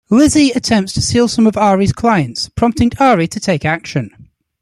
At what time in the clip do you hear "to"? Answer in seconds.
0.93-1.01, 3.27-3.39